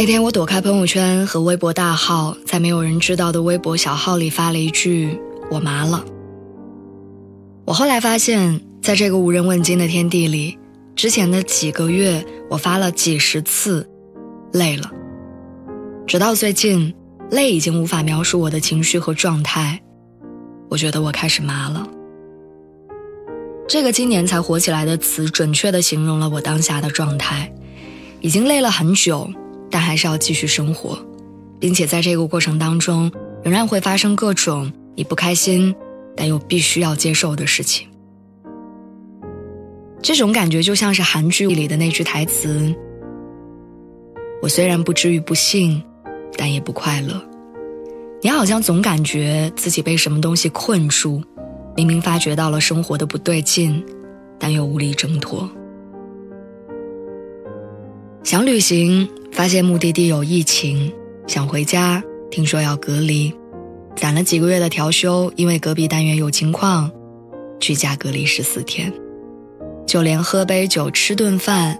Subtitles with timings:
[0.00, 5.20] 那天我躲开朋友圈和微博大号，在没有人知道的微博小号里发了一句
[5.52, 6.02] “我麻了”。
[7.68, 10.58] 我后来发现，在这个无人问津的天地里，
[10.96, 13.86] 之前的几个月我发了几十次
[14.54, 14.90] “累了”，
[16.08, 16.94] 直到最近，
[17.30, 19.78] 累已经无法描述我的情绪和状态。
[20.70, 21.86] 我觉得我开始麻了。
[23.68, 27.52] 这个今年才火起来的词，准确地形容了我当下的状态，
[28.22, 29.30] 已经累了很久。
[29.70, 30.98] 但还是要继续生活，
[31.58, 33.10] 并且在这个过程当中，
[33.42, 35.74] 仍然会发生各种你不开心
[36.16, 37.86] 但又必须要接受的事情。
[40.02, 42.74] 这种感觉就像是韩剧里的那句台词
[44.42, 45.82] ：“我虽然不至于不幸，
[46.36, 47.22] 但也不快乐。”
[48.22, 51.22] 你好像总感觉自己被什么东西困住，
[51.76, 53.82] 明明发觉到了生活的不对劲，
[54.38, 55.48] 但又无力挣脱。
[58.22, 59.08] 想旅行。
[59.32, 60.92] 发现目的地有疫情，
[61.26, 63.32] 想回家，听说要隔离，
[63.96, 66.90] 攒了几个月的调休，因为隔壁单元有情况，
[67.58, 68.92] 居家隔离十四天，
[69.86, 71.78] 就连喝杯酒、吃顿饭，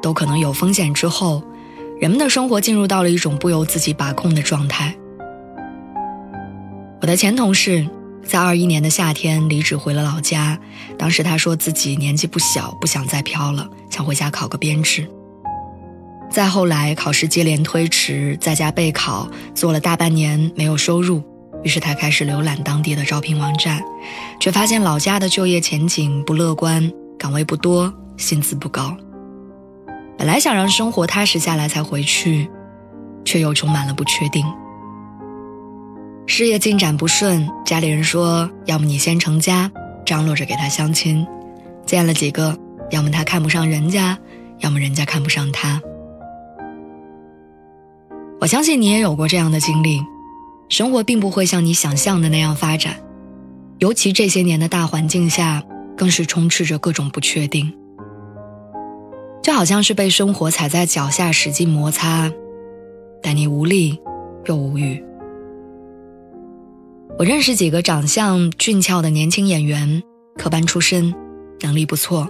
[0.00, 0.92] 都可能有风险。
[0.94, 1.42] 之后，
[2.00, 4.94] 人们的生活进入到了一种不由自己把控的状态。
[7.00, 7.84] 我的前同事
[8.24, 10.56] 在二一年的夏天离职回了老家，
[10.96, 15.08] 当时他说自己年纪不小，不想再漂了，想回家考个编制。
[16.32, 21.22] 再后来，考试接连推迟，在家备考做了大半年没有收入，
[21.62, 23.82] 于是他开始浏览当地的招聘网站，
[24.40, 28.96] 却发现老家的就业前景不乐观，岗位不多，薪资不高。
[30.16, 32.48] 本来想让生活踏实下来才回去，
[33.26, 34.42] 却又充满了不确定。
[36.26, 39.70] 事业进展不顺，家里人说要么你先成家，
[40.06, 41.26] 张罗着给他相亲，
[41.84, 42.56] 见了几个，
[42.90, 44.18] 要么他看不上人家，
[44.60, 45.78] 要么人家看不上他。
[48.42, 50.00] 我相信你也有过这样的经历，
[50.68, 52.96] 生活并不会像你想象的那样发展，
[53.78, 55.62] 尤其这些年的大环境下，
[55.96, 57.72] 更是充斥着各种不确定，
[59.44, 62.32] 就好像是被生活踩在脚下使劲摩擦，
[63.22, 63.96] 但你无力
[64.46, 65.00] 又无语。
[67.20, 70.02] 我认识几个长相俊俏的年轻演员，
[70.36, 71.14] 科班出身，
[71.60, 72.28] 能力不错，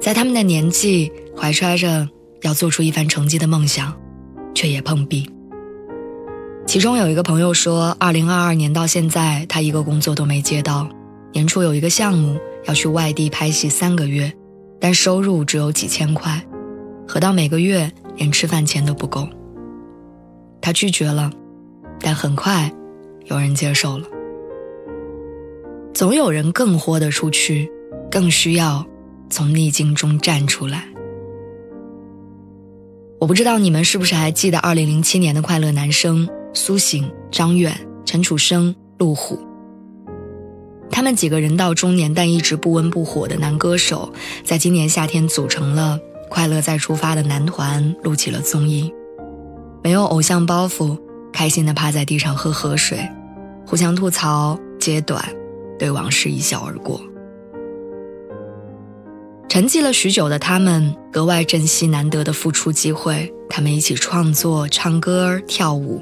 [0.00, 2.08] 在他们的年纪怀揣着
[2.40, 3.94] 要做出一番成绩的梦想，
[4.54, 5.30] 却也碰壁。
[6.70, 10.88] 其中有一个朋友说，二零二二年到现在，他一个工作都没接到。
[11.32, 14.32] 年初有一个项目要去外地拍戏三个月，
[14.78, 16.40] 但收入只有几千块，
[17.08, 19.28] 合到每个月连吃饭钱都不够。
[20.60, 21.32] 他拒绝了，
[21.98, 22.72] 但很快
[23.24, 24.06] 有人接受了。
[25.92, 27.68] 总有人更豁得出去，
[28.08, 28.86] 更需要
[29.28, 30.84] 从逆境中站出来。
[33.18, 36.28] 我不知道你们是不是还记得二零零七年的快乐男生。
[36.52, 37.72] 苏醒、张远、
[38.04, 39.38] 陈楚生、陆虎，
[40.90, 44.12] 他们几个人到中年但一直不温不火的男歌手，
[44.42, 48.92] 在今年夏天组成了《快乐再出发》的男团，录起了综艺。
[49.82, 50.98] 没有偶像包袱，
[51.32, 53.08] 开心的趴在地上喝河水，
[53.64, 55.24] 互相吐槽、揭短，
[55.78, 57.00] 对往事一笑而过。
[59.48, 63.32] 沉寂了许久的他们，格外珍惜难得的复出机会。
[63.48, 66.00] 他们一起创作、唱歌、跳舞。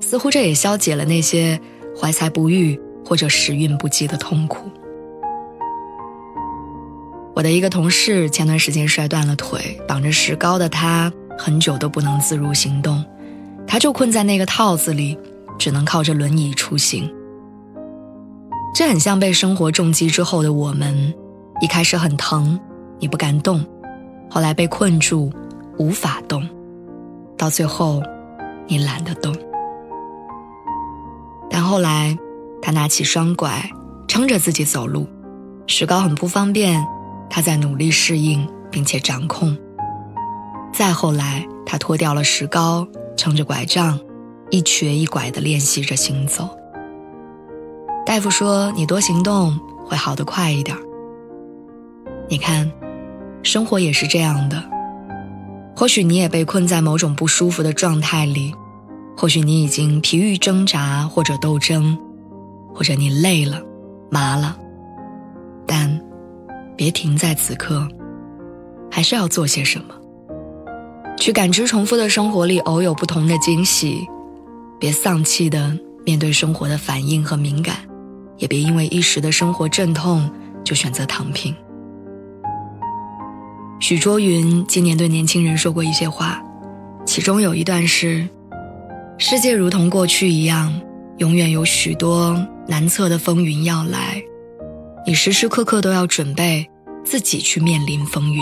[0.00, 1.60] 似乎这也消解了那些
[1.98, 4.70] 怀才不遇或者时运不济的痛苦。
[7.34, 13.04] 我的一个同事前段时间摔断了腿，绑着石膏的他很久都不能自如行动，
[13.66, 15.16] 他就困在那个套子里，
[15.56, 17.08] 只能靠着轮椅出行。
[18.74, 21.14] 这很像被生活重击之后的我们，
[21.60, 22.58] 一开始很疼，
[22.98, 23.64] 你不敢动，
[24.28, 25.32] 后来被困住，
[25.78, 26.46] 无法动，
[27.36, 28.02] 到最后，
[28.66, 29.32] 你懒得动。
[31.60, 32.16] 但后来，
[32.62, 33.68] 他拿起双拐，
[34.06, 35.08] 撑着自己走路。
[35.66, 36.86] 石膏很不方便，
[37.28, 39.58] 他在努力适应并且掌控。
[40.72, 43.98] 再后来，他脱掉了石膏，撑着拐杖，
[44.50, 46.48] 一瘸一拐地练习着行走。
[48.06, 50.76] 大夫说：“你多行动，会好得快一点。”
[52.30, 52.70] 你看，
[53.42, 54.62] 生活也是这样的。
[55.74, 58.54] 或许你也被困在某种不舒服的状态里，
[59.20, 61.98] 或许你已经疲于挣扎或者斗争，
[62.72, 63.60] 或者你累了、
[64.08, 64.56] 麻了，
[65.66, 66.00] 但
[66.76, 67.88] 别停在此刻，
[68.88, 69.86] 还是要做些什么，
[71.16, 74.06] 去感知重复的生活里偶有不同的惊喜。
[74.78, 75.76] 别丧气的
[76.06, 77.74] 面对生活的反应和敏感，
[78.36, 80.30] 也别因为一时的生活阵痛
[80.62, 81.52] 就选择躺平。
[83.80, 86.40] 许卓云今年对年轻人说过一些话，
[87.04, 88.28] 其中有一段是
[89.20, 90.72] ：“世界如同过去一样，
[91.16, 94.22] 永远有许多难测的风云要来，
[95.04, 96.64] 你时时刻刻都要准备
[97.04, 98.40] 自己去面临风云，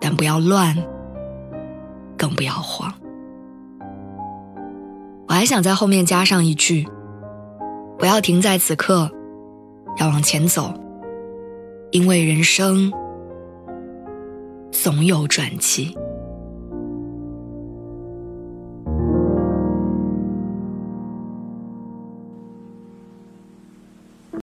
[0.00, 0.74] 但不要乱，
[2.16, 2.90] 更不要慌。”
[5.28, 6.88] 我还想在后面加上一句：
[7.98, 9.10] 不要停在此刻，
[9.98, 10.72] 要往前走，
[11.90, 12.90] 因为人生
[14.72, 15.94] 总有转机。